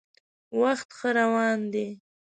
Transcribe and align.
وخت 0.61 0.89
ښه 0.97 1.09
روان 1.19 1.59
دی. 1.73 1.87